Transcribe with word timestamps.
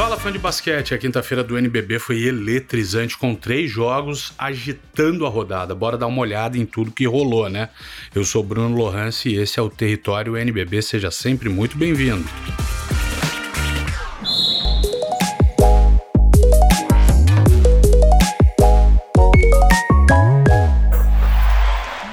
Fala 0.00 0.18
fã 0.18 0.32
de 0.32 0.38
basquete, 0.38 0.94
a 0.94 0.98
quinta-feira 0.98 1.44
do 1.44 1.58
NBB 1.58 1.98
foi 1.98 2.22
eletrizante 2.22 3.18
com 3.18 3.34
três 3.34 3.70
jogos 3.70 4.32
agitando 4.38 5.26
a 5.26 5.28
rodada. 5.28 5.74
Bora 5.74 5.98
dar 5.98 6.06
uma 6.06 6.22
olhada 6.22 6.56
em 6.56 6.64
tudo 6.64 6.90
que 6.90 7.06
rolou, 7.06 7.50
né? 7.50 7.68
Eu 8.14 8.24
sou 8.24 8.42
Bruno 8.42 8.74
Lohance 8.74 9.28
e 9.28 9.36
esse 9.36 9.60
é 9.60 9.62
o 9.62 9.68
Território 9.68 10.38
NBB. 10.38 10.80
Seja 10.80 11.10
sempre 11.10 11.50
muito 11.50 11.76
bem-vindo. 11.76 12.24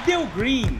Deu 0.04 0.26
green. 0.36 0.78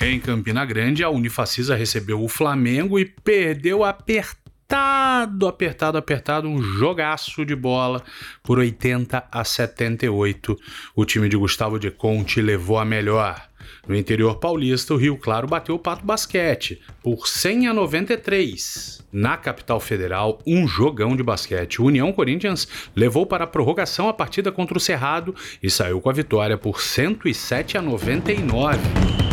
Em 0.00 0.18
Campina 0.18 0.64
Grande, 0.64 1.04
a 1.04 1.08
Unifacisa 1.08 1.76
recebeu 1.76 2.24
o 2.24 2.28
Flamengo 2.28 2.98
e 2.98 3.04
perdeu 3.04 3.84
apertado 3.84 4.47
apertado, 4.70 5.48
apertado, 5.48 5.98
apertado, 5.98 6.48
um 6.48 6.62
jogaço 6.62 7.44
de 7.44 7.56
bola 7.56 8.02
por 8.42 8.58
80 8.58 9.24
a 9.32 9.42
78. 9.42 10.54
O 10.94 11.04
time 11.06 11.26
de 11.26 11.38
Gustavo 11.38 11.78
de 11.78 11.90
Conte 11.90 12.42
levou 12.42 12.78
a 12.78 12.84
melhor. 12.84 13.48
No 13.86 13.96
interior 13.96 14.36
paulista, 14.36 14.92
o 14.92 14.98
Rio 14.98 15.16
Claro 15.16 15.48
bateu 15.48 15.74
o 15.74 15.78
Pato 15.78 16.04
Basquete 16.04 16.82
por 17.02 17.26
100 17.26 17.68
a 17.68 17.74
93. 17.74 19.06
Na 19.10 19.38
capital 19.38 19.80
federal, 19.80 20.38
um 20.46 20.68
jogão 20.68 21.16
de 21.16 21.22
basquete. 21.22 21.80
O 21.80 21.86
União 21.86 22.12
Corinthians 22.12 22.68
levou 22.94 23.24
para 23.24 23.44
a 23.44 23.46
prorrogação 23.46 24.06
a 24.06 24.12
partida 24.12 24.52
contra 24.52 24.76
o 24.76 24.80
Cerrado 24.80 25.34
e 25.62 25.70
saiu 25.70 25.98
com 25.98 26.10
a 26.10 26.12
vitória 26.12 26.58
por 26.58 26.82
107 26.82 27.78
a 27.78 27.82
99. 27.82 29.27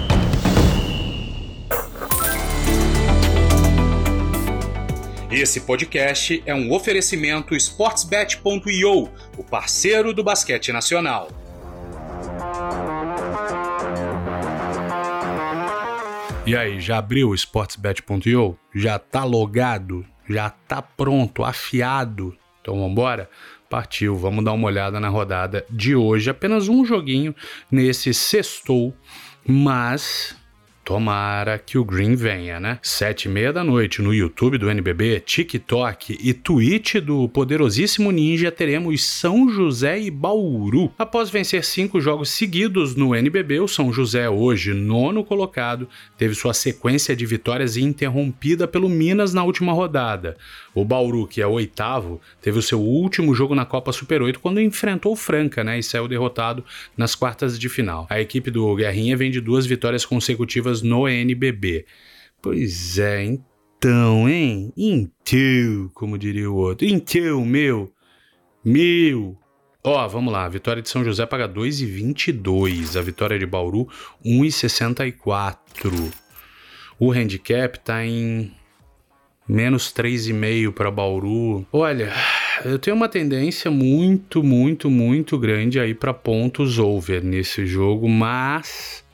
Esse 5.36 5.60
podcast 5.60 6.42
é 6.46 6.56
um 6.56 6.72
oferecimento 6.72 7.58
sportsbet.io, 7.58 9.10
o 9.38 9.44
parceiro 9.44 10.14
do 10.14 10.24
basquete 10.24 10.72
nacional. 10.72 11.30
E 16.46 16.56
aí, 16.56 16.80
já 16.80 17.00
abriu 17.00 17.32
o 17.32 17.36
sportsbet.io? 17.36 18.58
Já 18.74 18.98
tá 18.98 19.26
logado? 19.26 20.06
Já 20.30 20.50
tá 20.50 20.82
pronto, 20.82 21.44
afiado? 21.44 22.34
Então 22.62 22.80
vambora? 22.80 23.30
Partiu, 23.70 24.16
vamos 24.16 24.46
dar 24.46 24.54
uma 24.54 24.68
olhada 24.68 25.02
na 25.02 25.10
rodada 25.10 25.66
de 25.70 25.98
hoje. 25.98 26.30
Apenas 26.30 26.70
um 26.70 26.86
joguinho 26.86 27.36
nesse 27.70 28.14
sextou, 28.14 28.96
mas 29.46 30.34
Tomara 30.86 31.58
que 31.58 31.80
o 31.80 31.84
Green 31.84 32.14
venha, 32.14 32.60
né? 32.60 32.78
Sete 32.80 33.24
e 33.24 33.28
meia 33.28 33.52
da 33.52 33.64
noite 33.64 34.04
no 34.04 34.14
YouTube 34.14 34.60
do 34.60 34.70
NBB, 34.70 35.20
TikTok 35.20 36.16
e 36.22 36.32
Twitch 36.32 36.98
do 36.98 37.28
poderosíssimo 37.28 38.12
Ninja 38.12 38.52
teremos 38.52 39.04
São 39.04 39.50
José 39.50 40.00
e 40.00 40.12
Bauru. 40.12 40.92
Após 40.96 41.32
vencer 41.32 41.66
cinco 41.66 42.00
jogos 42.00 42.30
seguidos 42.30 42.96
no 42.96 43.16
NBB, 43.16 43.62
o 43.62 43.68
São 43.68 43.92
José, 43.92 44.30
hoje 44.30 44.76
nono 44.76 45.24
colocado, 45.24 45.90
teve 46.20 46.36
sua 46.36 46.54
sequência 46.54 47.16
de 47.16 47.26
vitórias 47.26 47.78
interrompida 47.78 48.68
pelo 48.68 48.88
Minas 48.88 49.34
na 49.34 49.44
última 49.44 49.74
rodada. 49.74 50.38
O 50.76 50.86
Bauru, 50.86 51.26
que 51.26 51.42
é 51.42 51.48
oitavo, 51.48 52.22
teve 52.42 52.60
o 52.60 52.62
seu 52.62 52.80
último 52.80 53.34
jogo 53.34 53.56
na 53.56 53.66
Copa 53.66 53.92
Super 53.92 54.22
8 54.22 54.40
quando 54.40 54.62
enfrentou 54.62 55.14
o 55.14 55.16
Franca, 55.16 55.64
né? 55.64 55.80
E 55.80 55.84
saiu 55.84 56.08
derrotado 56.08 56.64
nas 56.96 57.16
quartas 57.16 57.58
de 57.58 57.70
final. 57.70 58.06
A 58.08 58.22
equipe 58.22 58.52
do 58.52 58.76
Guerrinha 58.76 59.18
vem 59.18 59.32
de 59.32 59.42
duas 59.42 59.66
vitórias 59.66 60.06
consecutivas 60.06 60.75
no 60.82 61.08
NBB. 61.08 61.86
Pois 62.42 62.98
é, 62.98 63.24
então, 63.24 64.28
hein? 64.28 64.74
Então, 64.76 65.92
como 65.94 66.18
diria 66.18 66.50
o 66.50 66.56
outro. 66.56 66.88
Então, 66.88 67.46
meu. 67.46 67.92
Meu. 68.64 69.38
Ó, 69.84 70.08
vamos 70.08 70.34
lá. 70.34 70.46
A 70.46 70.50
vitória 70.50 70.82
de 70.82 70.90
São 70.90 71.04
José 71.04 71.26
paga 71.26 71.48
2,22. 71.48 72.98
A 72.98 73.02
vitória 73.04 73.38
de 73.38 73.46
Bauru, 73.46 73.88
1,64. 74.26 76.12
O 76.98 77.12
handicap 77.12 77.80
tá 77.80 78.04
em 78.04 78.52
menos 79.48 79.94
3,5 79.94 80.72
para 80.72 80.90
Bauru. 80.90 81.64
Olha, 81.72 82.12
eu 82.64 82.80
tenho 82.80 82.96
uma 82.96 83.08
tendência 83.08 83.70
muito, 83.70 84.42
muito, 84.42 84.90
muito 84.90 85.38
grande 85.38 85.80
aí 85.80 85.94
para 85.94 86.14
pontos 86.14 86.80
over 86.80 87.24
nesse 87.24 87.68
jogo, 87.68 88.10
mas 88.10 89.05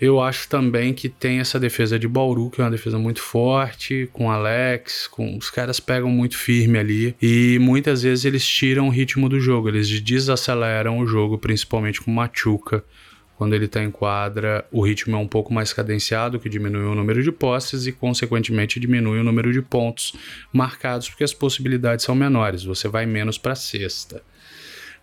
eu 0.00 0.20
acho 0.20 0.48
também 0.48 0.94
que 0.94 1.08
tem 1.08 1.40
essa 1.40 1.58
defesa 1.58 1.98
de 1.98 2.06
Bauru, 2.06 2.50
que 2.50 2.60
é 2.60 2.64
uma 2.64 2.70
defesa 2.70 2.98
muito 2.98 3.20
forte, 3.20 4.08
com 4.12 4.30
Alex, 4.30 5.06
com 5.06 5.36
os 5.36 5.50
caras 5.50 5.80
pegam 5.80 6.10
muito 6.10 6.36
firme 6.36 6.78
ali 6.78 7.16
e 7.20 7.58
muitas 7.60 8.02
vezes 8.02 8.24
eles 8.24 8.46
tiram 8.46 8.88
o 8.88 8.90
ritmo 8.90 9.28
do 9.28 9.40
jogo, 9.40 9.68
eles 9.68 9.88
desaceleram 10.00 10.98
o 10.98 11.06
jogo, 11.06 11.38
principalmente 11.38 12.00
com 12.00 12.10
Machuca 12.10 12.84
quando 13.38 13.54
ele 13.54 13.66
está 13.66 13.80
em 13.84 13.90
quadra, 13.90 14.66
o 14.72 14.84
ritmo 14.84 15.14
é 15.14 15.18
um 15.18 15.28
pouco 15.28 15.54
mais 15.54 15.72
cadenciado, 15.72 16.40
que 16.40 16.48
diminui 16.48 16.82
o 16.82 16.94
número 16.96 17.22
de 17.22 17.30
posses 17.30 17.86
e, 17.86 17.92
consequentemente, 17.92 18.80
diminui 18.80 19.20
o 19.20 19.22
número 19.22 19.52
de 19.52 19.62
pontos 19.62 20.12
marcados, 20.52 21.08
porque 21.08 21.22
as 21.22 21.32
possibilidades 21.32 22.04
são 22.04 22.16
menores, 22.16 22.64
você 22.64 22.88
vai 22.88 23.06
menos 23.06 23.38
para 23.38 23.52
a 23.52 23.54
cesta. 23.56 24.20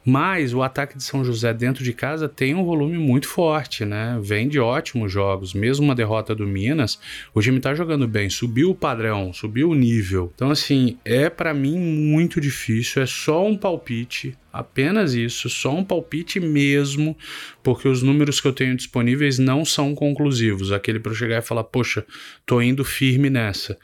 Mas 0.07 0.53
o 0.53 0.61
ataque 0.61 0.95
de 0.95 1.03
São 1.03 1.25
José 1.25 1.51
dentro 1.51 1.83
de 1.83 1.91
casa 1.91 2.29
tem 2.29 2.53
um 2.53 2.63
volume 2.63 2.95
muito 2.95 3.27
forte, 3.27 3.83
né? 3.83 4.19
Vem 4.21 4.47
de 4.47 4.59
ótimos 4.59 5.11
jogos. 5.11 5.55
Mesmo 5.55 5.83
uma 5.83 5.95
derrota 5.95 6.35
do 6.35 6.45
Minas, 6.45 6.99
o 7.33 7.41
time 7.41 7.59
tá 7.59 7.73
jogando 7.73 8.07
bem, 8.07 8.29
subiu 8.29 8.69
o 8.69 8.75
padrão, 8.75 9.33
subiu 9.33 9.71
o 9.71 9.73
nível. 9.73 10.31
Então, 10.35 10.51
assim, 10.51 10.99
é 11.03 11.27
para 11.27 11.55
mim 11.55 11.79
muito 11.79 12.39
difícil. 12.39 13.01
É 13.01 13.07
só 13.07 13.47
um 13.47 13.57
palpite, 13.57 14.37
apenas 14.53 15.15
isso, 15.15 15.49
só 15.49 15.75
um 15.75 15.83
palpite 15.83 16.39
mesmo, 16.39 17.17
porque 17.63 17.87
os 17.87 18.03
números 18.03 18.39
que 18.39 18.47
eu 18.47 18.53
tenho 18.53 18.75
disponíveis 18.75 19.39
não 19.39 19.65
são 19.65 19.95
conclusivos. 19.95 20.71
Aquele 20.71 20.99
para 20.99 21.13
eu 21.13 21.15
chegar 21.15 21.39
e 21.39 21.41
falar, 21.41 21.63
poxa, 21.63 22.05
tô 22.45 22.61
indo 22.61 22.85
firme 22.85 23.31
nessa. 23.31 23.75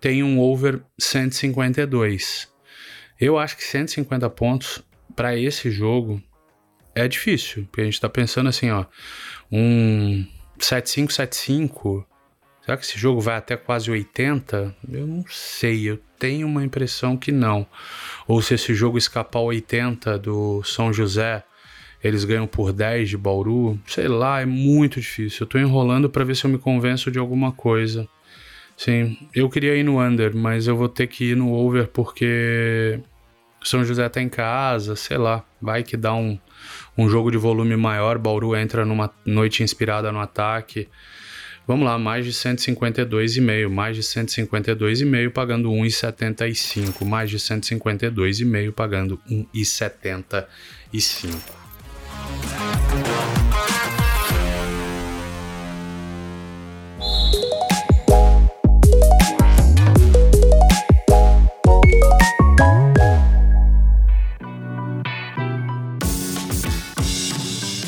Tem 0.00 0.22
um 0.22 0.38
over 0.38 0.80
152. 0.96 2.48
Eu 3.20 3.36
acho 3.36 3.56
que 3.56 3.64
150 3.64 4.30
pontos 4.30 4.80
para 5.14 5.36
esse 5.36 5.70
jogo 5.70 6.22
é 6.94 7.08
difícil, 7.08 7.64
porque 7.64 7.80
a 7.80 7.84
gente 7.84 8.00
tá 8.00 8.08
pensando 8.08 8.48
assim, 8.48 8.70
ó, 8.70 8.84
um 9.50 10.24
7575, 10.58 12.06
será 12.62 12.76
que 12.76 12.84
esse 12.84 12.98
jogo 12.98 13.20
vai 13.20 13.36
até 13.36 13.56
quase 13.56 13.90
80? 13.90 14.74
Eu 14.90 15.06
não 15.06 15.24
sei, 15.28 15.90
eu 15.90 15.98
tenho 16.18 16.46
uma 16.46 16.64
impressão 16.64 17.16
que 17.16 17.32
não. 17.32 17.66
Ou 18.26 18.40
se 18.40 18.54
esse 18.54 18.74
jogo 18.74 18.96
escapar 18.96 19.40
80 19.40 20.18
do 20.18 20.62
São 20.62 20.92
José, 20.92 21.42
eles 22.02 22.24
ganham 22.24 22.46
por 22.46 22.72
10 22.72 23.08
de 23.08 23.16
Bauru, 23.16 23.78
sei 23.86 24.08
lá, 24.08 24.40
é 24.40 24.46
muito 24.46 25.00
difícil. 25.00 25.44
Eu 25.44 25.48
tô 25.48 25.58
enrolando 25.58 26.08
para 26.08 26.24
ver 26.24 26.36
se 26.36 26.44
eu 26.44 26.50
me 26.50 26.58
convenço 26.58 27.10
de 27.10 27.18
alguma 27.18 27.50
coisa. 27.50 28.08
Sim, 28.76 29.16
eu 29.34 29.48
queria 29.48 29.74
ir 29.76 29.84
no 29.84 30.00
under, 30.00 30.34
mas 30.34 30.66
eu 30.66 30.76
vou 30.76 30.88
ter 30.88 31.06
que 31.06 31.30
ir 31.30 31.36
no 31.36 31.52
over 31.52 31.88
porque 31.88 33.00
são 33.64 33.84
José 33.84 34.08
tá 34.08 34.22
em 34.22 34.28
casa, 34.28 34.94
sei 34.94 35.16
lá, 35.16 35.42
vai 35.60 35.82
que 35.82 35.96
dá 35.96 36.14
um, 36.14 36.38
um 36.96 37.08
jogo 37.08 37.28
de 37.30 37.38
volume 37.38 37.76
maior, 37.76 38.18
Bauru 38.18 38.56
entra 38.56 38.84
numa 38.84 39.10
noite 39.24 39.62
inspirada 39.62 40.12
no 40.12 40.20
ataque. 40.20 40.88
Vamos 41.66 41.86
lá, 41.86 41.98
mais 41.98 42.26
de 42.26 42.32
152,5, 42.32 43.70
mais 43.70 43.96
de 43.96 44.02
152,5 44.02 45.30
pagando 45.30 45.70
1,75, 45.70 47.06
mais 47.06 47.30
de 47.30 47.38
152,5 47.38 48.72
pagando 48.72 49.18
1,75. 49.30 51.63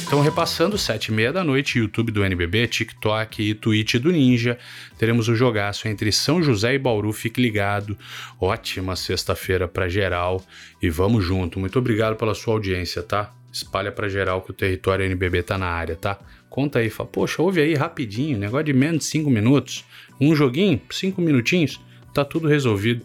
Então, 0.06 0.20
repassando, 0.20 0.78
sete 0.78 1.06
e 1.08 1.12
meia 1.12 1.32
da 1.32 1.42
noite, 1.42 1.80
YouTube 1.80 2.12
do 2.12 2.24
NBB, 2.24 2.68
TikTok 2.68 3.42
e 3.42 3.54
Twitch 3.54 3.96
do 3.96 4.12
Ninja, 4.12 4.56
teremos 4.96 5.28
o 5.28 5.34
jogaço 5.34 5.88
entre 5.88 6.12
São 6.12 6.40
José 6.40 6.74
e 6.74 6.78
Bauru. 6.78 7.12
Fique 7.12 7.42
ligado. 7.42 7.98
Ótima 8.40 8.94
sexta-feira 8.94 9.66
para 9.66 9.88
geral 9.88 10.40
e 10.80 10.88
vamos 10.88 11.24
junto. 11.24 11.58
Muito 11.58 11.76
obrigado 11.80 12.14
pela 12.14 12.36
sua 12.36 12.54
audiência, 12.54 13.02
tá? 13.02 13.34
Espalha 13.52 13.90
para 13.90 14.08
geral 14.08 14.42
que 14.42 14.52
o 14.52 14.54
território 14.54 15.04
NBB 15.04 15.42
tá 15.42 15.58
na 15.58 15.66
área, 15.66 15.96
tá? 15.96 16.20
Conta 16.48 16.78
aí, 16.78 16.88
fala, 16.88 17.08
poxa, 17.08 17.42
ouve 17.42 17.60
aí 17.60 17.74
rapidinho, 17.74 18.38
negócio 18.38 18.66
de 18.66 18.72
menos 18.72 19.00
de 19.00 19.04
cinco 19.06 19.28
minutos, 19.28 19.84
um 20.20 20.36
joguinho, 20.36 20.80
cinco 20.88 21.20
minutinhos, 21.20 21.80
tá 22.14 22.24
tudo 22.24 22.46
resolvido. 22.46 23.04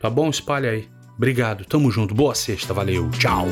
Tá 0.00 0.08
bom? 0.08 0.30
Espalha 0.30 0.70
aí. 0.70 0.88
Obrigado, 1.14 1.66
tamo 1.66 1.90
junto, 1.90 2.14
boa 2.14 2.34
sexta, 2.34 2.72
valeu, 2.72 3.10
tchau. 3.10 3.46